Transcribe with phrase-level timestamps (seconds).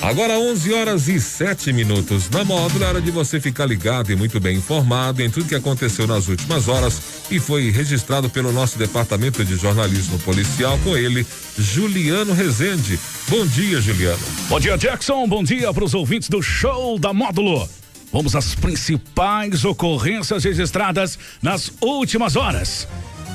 [0.00, 2.30] Agora 11 horas e 7 minutos.
[2.30, 6.06] Na módulo era de você ficar ligado e muito bem informado em tudo que aconteceu
[6.06, 11.26] nas últimas horas e foi registrado pelo nosso departamento de jornalismo policial com ele,
[11.58, 12.98] Juliano Rezende.
[13.28, 14.22] Bom dia, Juliano.
[14.48, 15.26] Bom dia, Jackson.
[15.26, 17.68] Bom dia para os ouvintes do show da módulo.
[18.12, 22.86] Vamos às principais ocorrências registradas nas últimas horas.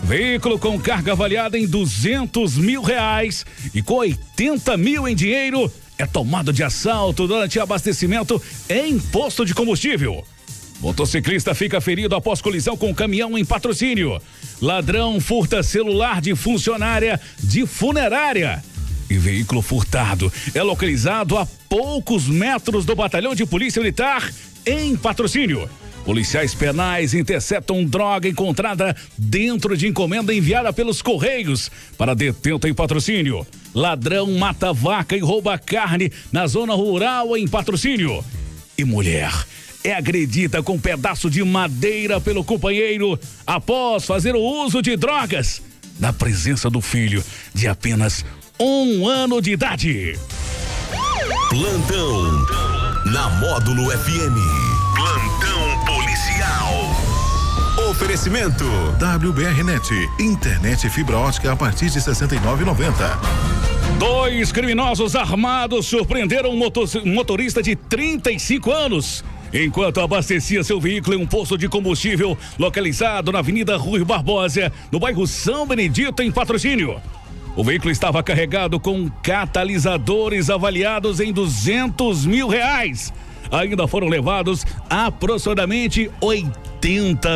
[0.05, 6.05] Veículo com carga avaliada em 200 mil reais e com 80 mil em dinheiro é
[6.05, 10.25] tomado de assalto durante abastecimento em posto de combustível.
[10.79, 14.21] Motociclista fica ferido após colisão com caminhão em patrocínio.
[14.61, 18.63] Ladrão furta celular de funcionária de funerária.
[19.09, 24.29] E veículo furtado é localizado a poucos metros do batalhão de polícia militar
[24.65, 25.69] em patrocínio.
[26.05, 33.47] Policiais penais interceptam droga encontrada dentro de encomenda enviada pelos Correios para detento em patrocínio.
[33.73, 38.23] Ladrão mata vaca e rouba carne na zona rural em patrocínio.
[38.77, 39.31] E mulher
[39.83, 43.17] é agredida com um pedaço de madeira pelo companheiro
[43.47, 45.61] após fazer o uso de drogas
[45.99, 47.23] na presença do filho
[47.53, 48.25] de apenas
[48.59, 50.19] um ano de idade.
[51.49, 52.45] Plantão
[53.05, 54.62] na Módulo FM.
[58.23, 58.63] Oferecimento
[59.27, 63.19] WBRnet, internet fibra ótica a partir de 69,90.
[63.99, 71.27] Dois criminosos armados surpreenderam um motorista de 35 anos enquanto abastecia seu veículo em um
[71.27, 77.01] posto de combustível localizado na Avenida Rui Barbosa, no bairro São Benedito, em patrocínio.
[77.57, 83.11] O veículo estava carregado com catalisadores avaliados em 200 mil reais
[83.51, 86.72] ainda foram levados aproximadamente 80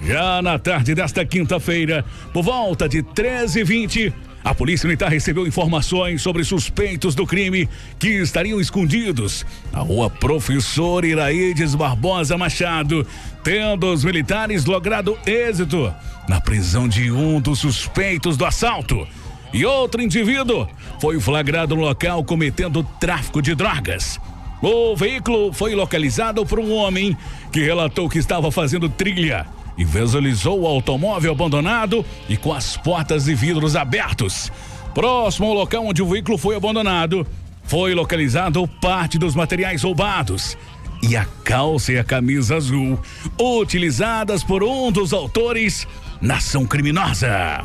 [0.00, 4.12] Já na tarde desta quinta-feira, por volta de 13h20,
[4.44, 7.66] a Polícia Militar recebeu informações sobre suspeitos do crime
[7.98, 13.06] que estariam escondidos na rua Professor Iraídes Barbosa Machado,
[13.42, 15.92] tendo os militares logrado êxito
[16.28, 19.08] na prisão de um dos suspeitos do assalto.
[19.54, 20.68] E outro indivíduo
[21.00, 24.20] foi flagrado no local cometendo tráfico de drogas.
[24.62, 27.16] O veículo foi localizado por um homem
[27.52, 33.28] que relatou que estava fazendo trilha e visualizou o automóvel abandonado e com as portas
[33.28, 34.50] e vidros abertos.
[34.94, 37.26] Próximo ao local onde o veículo foi abandonado,
[37.64, 40.56] foi localizado parte dos materiais roubados
[41.02, 42.98] e a calça e a camisa azul
[43.38, 45.86] utilizadas por um dos autores
[46.20, 47.62] na ação criminosa.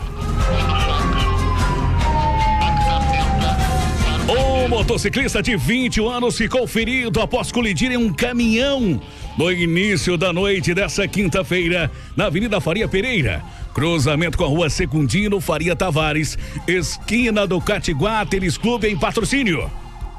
[4.69, 9.01] Motociclista de 21 anos ficou ferido após colidir em um caminhão
[9.35, 13.43] no início da noite dessa quinta-feira, na Avenida Faria Pereira.
[13.73, 16.37] Cruzamento com a rua Secundino Faria Tavares,
[16.67, 19.71] esquina do Catiguá Tênis Clube em patrocínio.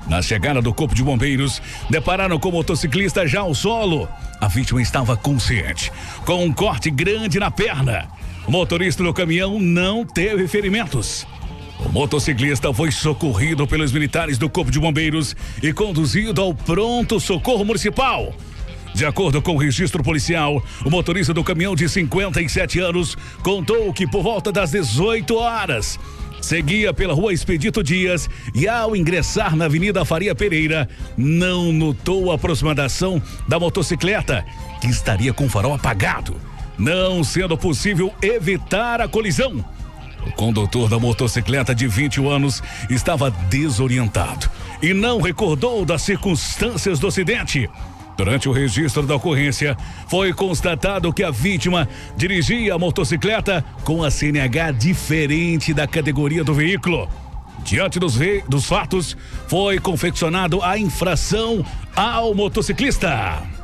[0.09, 4.09] Na chegada do Corpo de Bombeiros, depararam com o motociclista já ao solo.
[4.41, 5.93] A vítima estava consciente,
[6.27, 8.09] com um corte grande na perna.
[8.49, 11.25] O motorista do caminhão não teve ferimentos.
[11.85, 17.65] O motociclista foi socorrido pelos militares do Corpo de Bombeiros e conduzido ao pronto socorro
[17.65, 18.35] municipal.
[18.95, 24.07] De acordo com o registro policial, o motorista do caminhão de 57 anos contou que
[24.07, 25.99] por volta das 18 horas
[26.41, 32.35] seguia pela rua Expedito Dias e ao ingressar na Avenida Faria Pereira, não notou a
[32.35, 34.45] aproximação da motocicleta,
[34.81, 36.37] que estaria com o farol apagado,
[36.79, 39.65] não sendo possível evitar a colisão.
[40.27, 44.51] O condutor da motocicleta de 21 anos estava desorientado
[44.83, 47.69] e não recordou das circunstâncias do acidente.
[48.17, 49.77] Durante o registro da ocorrência,
[50.07, 56.53] foi constatado que a vítima dirigia a motocicleta com a CNH diferente da categoria do
[56.53, 57.09] veículo.
[57.65, 59.17] Diante dos, dos fatos,
[59.49, 61.65] foi confeccionado a infração
[61.97, 63.60] ao motociclista.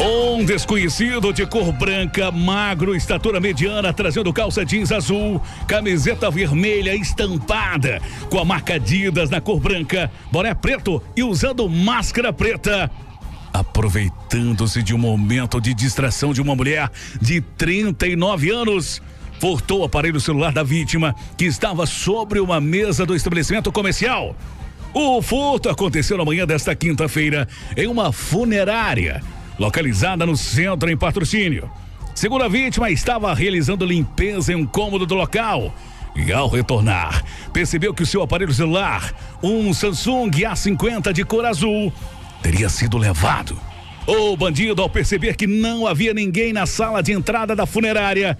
[0.00, 8.00] Um desconhecido de cor branca, magro, estatura mediana, trazendo calça jeans azul, camiseta vermelha estampada,
[8.30, 12.88] com a marca Adidas na cor branca, boné preto e usando máscara preta.
[13.52, 16.88] Aproveitando-se de um momento de distração de uma mulher
[17.20, 19.02] de 39 anos,
[19.40, 24.36] furtou o aparelho celular da vítima, que estava sobre uma mesa do estabelecimento comercial.
[24.94, 29.20] O furto aconteceu na manhã desta quinta-feira em uma funerária
[29.58, 31.70] localizada no centro em patrocínio.
[32.14, 35.74] Segundo a vítima, estava realizando limpeza em um cômodo do local.
[36.16, 39.12] E ao retornar, percebeu que o seu aparelho celular,
[39.42, 41.92] um Samsung A50 de cor azul,
[42.42, 43.58] teria sido levado.
[44.06, 48.38] O bandido, ao perceber que não havia ninguém na sala de entrada da funerária,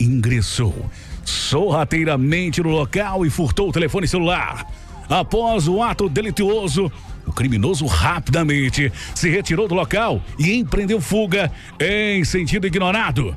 [0.00, 0.88] ingressou
[1.24, 4.66] sorrateiramente no local e furtou o telefone celular.
[5.08, 6.90] Após o ato delituoso,
[7.28, 13.36] o criminoso rapidamente se retirou do local e empreendeu fuga em sentido ignorado.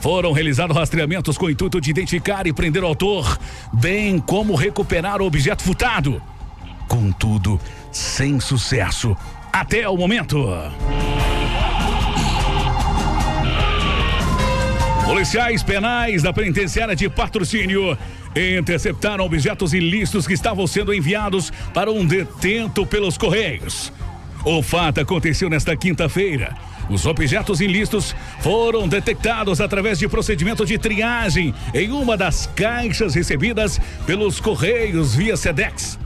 [0.00, 3.38] Foram realizados rastreamentos com o intuito de identificar e prender o autor,
[3.72, 6.22] bem como recuperar o objeto furtado.
[6.88, 7.60] Contudo,
[7.92, 9.16] sem sucesso
[9.52, 10.46] até o momento.
[15.10, 17.98] Policiais penais da penitenciária de patrocínio
[18.56, 23.92] interceptaram objetos ilícitos que estavam sendo enviados para um detento pelos Correios.
[24.44, 26.54] O fato aconteceu nesta quinta-feira.
[26.88, 33.80] Os objetos ilícitos foram detectados através de procedimento de triagem em uma das caixas recebidas
[34.06, 35.98] pelos Correios via SEDEX.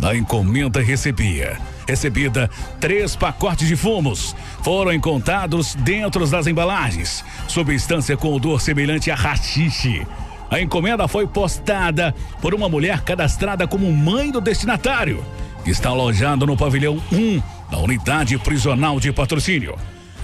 [0.00, 1.58] Da encomenda recebia,
[1.88, 2.48] recebida
[2.78, 4.36] três pacotes de fumos.
[4.62, 10.06] Foram encontrados dentro das embalagens, substância com odor semelhante a rachixe
[10.50, 15.22] a encomenda foi postada por uma mulher cadastrada como mãe do destinatário,
[15.62, 19.76] que está alojado no pavilhão 1 da unidade prisional de patrocínio.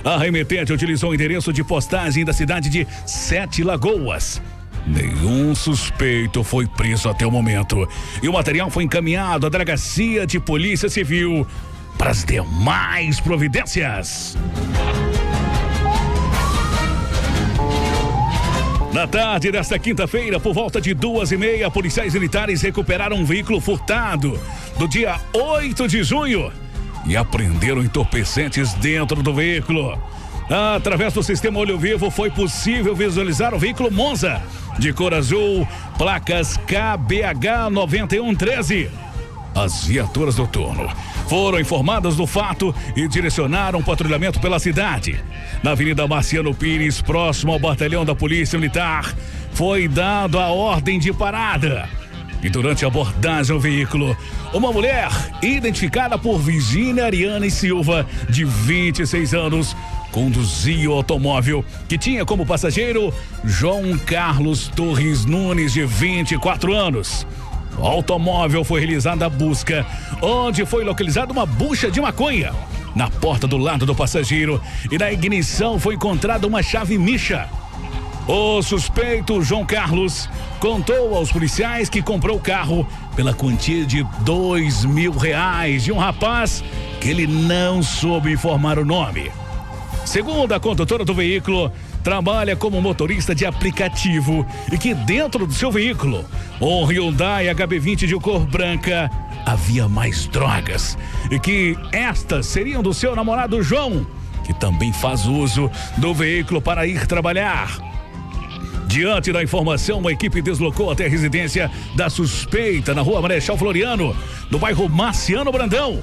[0.02, 4.40] A remetente utilizou o endereço de postagem da cidade de Sete Lagoas.
[4.86, 7.88] Nenhum suspeito foi preso até o momento
[8.22, 11.46] e o material foi encaminhado à delegacia de polícia civil
[11.96, 14.36] para as demais providências.
[18.92, 23.60] Na tarde desta quinta-feira, por volta de duas e meia, policiais militares recuperaram um veículo
[23.60, 24.38] furtado
[24.78, 26.52] do dia 8 de junho
[27.06, 29.98] e apreenderam entorpecentes dentro do veículo.
[30.48, 34.42] Através do sistema Olho Vivo foi possível visualizar o veículo Monza
[34.78, 38.90] de cor azul, placas KBH 9113.
[39.54, 40.90] As viaturas do turno
[41.28, 45.22] foram informadas do fato e direcionaram o patrulhamento pela cidade.
[45.62, 49.14] Na Avenida Marciano Pires, próximo ao batalhão da Polícia Militar,
[49.52, 51.88] foi dado a ordem de parada.
[52.44, 54.14] E durante a abordagem ao veículo,
[54.52, 55.08] uma mulher,
[55.42, 59.74] identificada por Virginia Ariane Silva, de 26 anos,
[60.12, 67.26] conduzia o automóvel que tinha como passageiro João Carlos Torres Nunes, de 24 anos.
[67.78, 69.86] O automóvel foi realizada a busca,
[70.20, 72.52] onde foi localizada uma bucha de maconha.
[72.94, 74.60] Na porta do lado do passageiro
[74.92, 77.48] e na ignição foi encontrada uma chave micha.
[78.26, 84.82] O suspeito João Carlos contou aos policiais que comprou o carro pela quantia de dois
[84.82, 86.64] mil reais de um rapaz
[87.02, 89.30] que ele não soube informar o nome.
[90.06, 91.70] Segundo a condutora do veículo,
[92.02, 96.24] trabalha como motorista de aplicativo e que dentro do seu veículo,
[96.62, 99.10] um Hyundai HB20 de cor branca,
[99.44, 100.96] havia mais drogas
[101.30, 104.06] e que estas seriam do seu namorado João,
[104.44, 107.93] que também faz uso do veículo para ir trabalhar.
[108.94, 114.16] Diante da informação, uma equipe deslocou até a residência da suspeita na rua Marechal Floriano,
[114.48, 116.00] no bairro Marciano Brandão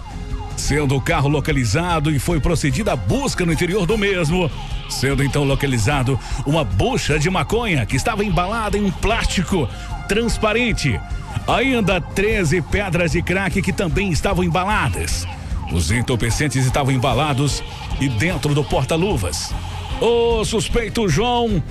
[0.58, 4.52] sendo o carro localizado e foi procedida a busca no interior do mesmo,
[4.90, 9.68] sendo então localizado uma bucha de maconha que estava embalada em um plástico
[10.08, 11.00] transparente.
[11.48, 15.26] Ainda 13 pedras de crack que também estavam embaladas.
[15.72, 17.64] Os entorpecentes estavam embalados
[18.02, 19.52] e dentro do porta-luvas.
[20.00, 21.64] O suspeito João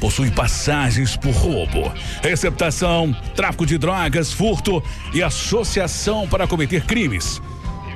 [0.00, 7.40] possui passagens por roubo, receptação, tráfico de drogas, furto e associação para cometer crimes.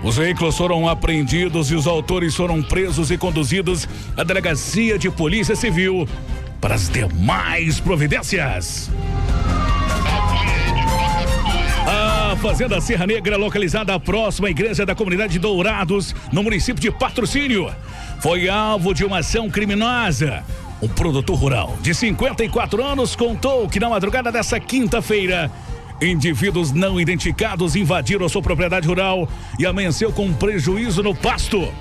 [0.02, 5.54] Os veículos foram apreendidos e os autores foram presos e conduzidos à delegacia de polícia
[5.54, 6.09] civil
[6.61, 8.90] para as demais providências.
[11.87, 17.73] A Fazenda Serra Negra, localizada próxima à igreja da comunidade Dourados, no município de Patrocínio,
[18.21, 20.42] foi alvo de uma ação criminosa.
[20.83, 25.49] Um produtor rural de 54 anos contou que na madrugada dessa quinta-feira,
[26.01, 29.29] indivíduos não identificados invadiram a sua propriedade rural
[29.61, 31.73] e amanheceu com prejuízo no pasto.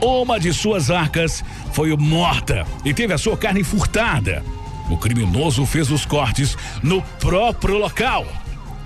[0.00, 4.44] Uma de suas arcas foi morta e teve a sua carne furtada.
[4.88, 8.24] O criminoso fez os cortes no próprio local.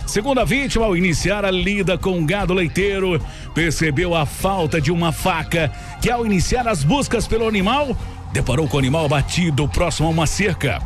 [0.07, 3.21] Segundo a vítima, ao iniciar a lida com o gado leiteiro,
[3.55, 7.95] percebeu a falta de uma faca que, ao iniciar as buscas pelo animal,
[8.33, 10.81] deparou com o animal abatido próximo a uma cerca.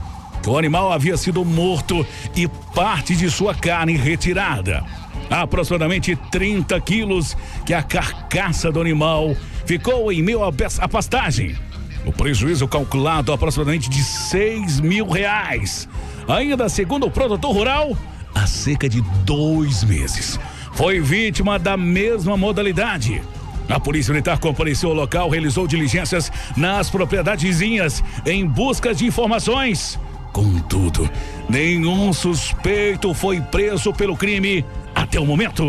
[0.46, 4.84] O animal havia sido morto e parte de sua carne retirada.
[5.30, 9.34] Aproximadamente 30 quilos que a carcaça do animal
[9.64, 11.56] ficou em meio à pastagem.
[12.04, 15.88] O prejuízo calculado aproximadamente de 6 mil reais.
[16.28, 17.96] Ainda segundo o produtor rural,
[18.34, 20.38] há cerca de dois meses.
[20.74, 23.22] Foi vítima da mesma modalidade.
[23.68, 29.98] A Polícia Militar compareceu ao local, realizou diligências nas propriedades vizinhas em busca de informações.
[30.32, 31.08] Contudo,
[31.48, 35.64] nenhum suspeito foi preso pelo crime até o momento.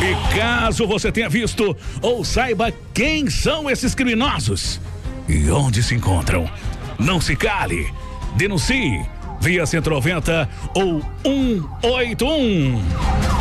[0.00, 4.80] E caso você tenha visto ou saiba quem são esses criminosos
[5.28, 6.48] e onde se encontram,
[6.98, 7.92] não se cale,
[8.36, 9.04] denuncie
[9.40, 13.33] via 190 ou 181.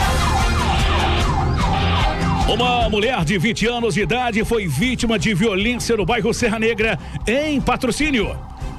[2.47, 6.99] Uma mulher de 20 anos de idade foi vítima de violência no bairro Serra Negra,
[7.25, 8.37] em patrocínio.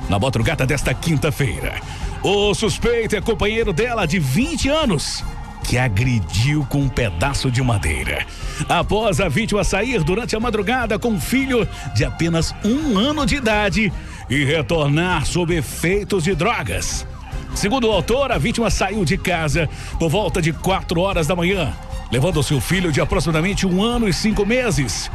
[0.08, 1.80] Na madrugada desta quinta-feira,
[2.22, 5.24] o suspeito é companheiro dela de 20 anos,
[5.64, 8.26] que agrediu com um pedaço de madeira.
[8.68, 13.36] Após a vítima sair durante a madrugada com um filho de apenas um ano de
[13.36, 13.90] idade
[14.28, 17.06] e retornar sob efeitos de drogas.
[17.54, 21.72] Segundo o autor, a vítima saiu de casa por volta de 4 horas da manhã,
[22.10, 25.10] levando seu filho de aproximadamente um ano e cinco meses.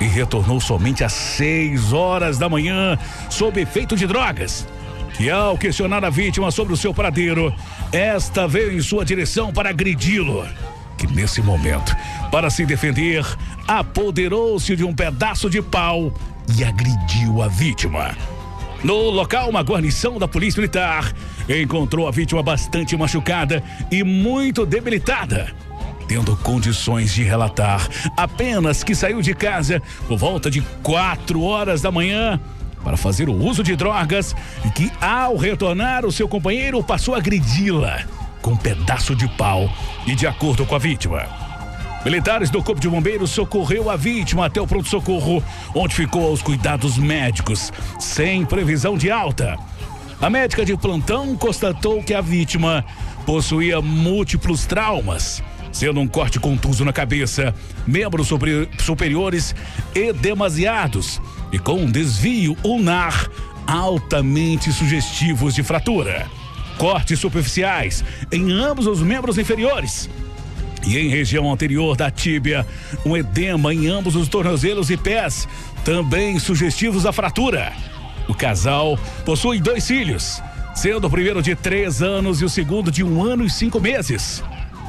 [0.00, 2.98] E retornou somente às 6 horas da manhã,
[3.30, 4.66] sob efeito de drogas.
[5.20, 7.54] E ao questionar a vítima sobre o seu paradeiro,
[7.92, 10.46] esta veio em sua direção para agredi-lo.
[10.96, 11.94] Que nesse momento,
[12.30, 13.24] para se defender,
[13.68, 16.12] apoderou-se de um pedaço de pau
[16.56, 18.16] e agrediu a vítima.
[18.82, 21.12] No local, uma guarnição da Polícia Militar
[21.48, 25.54] encontrou a vítima bastante machucada e muito debilitada.
[26.12, 31.90] Tendo condições de relatar apenas que saiu de casa por volta de 4 horas da
[31.90, 32.38] manhã
[32.84, 37.16] para fazer o uso de drogas e que, ao retornar, o seu companheiro passou a
[37.16, 38.02] agredi-la
[38.42, 39.74] com um pedaço de pau
[40.06, 41.24] e de acordo com a vítima.
[42.04, 45.42] Militares do Corpo de Bombeiros socorreu a vítima até o pronto-socorro,
[45.74, 49.56] onde ficou aos cuidados médicos, sem previsão de alta.
[50.20, 52.84] A médica de plantão constatou que a vítima
[53.24, 57.54] possuía múltiplos traumas, sendo um corte contuso na cabeça,
[57.86, 58.28] membros
[58.78, 59.54] superiores
[59.94, 63.28] edemasiados e com um desvio ulnar
[63.66, 66.26] altamente sugestivos de fratura.
[66.78, 70.08] Cortes superficiais em ambos os membros inferiores
[70.86, 72.66] e em região anterior da tíbia,
[73.04, 75.48] um edema em ambos os tornozelos e pés,
[75.84, 77.72] também sugestivos à fratura.
[78.28, 80.42] O casal possui dois filhos,
[80.74, 84.42] sendo o primeiro de três anos e o segundo de um ano e cinco meses.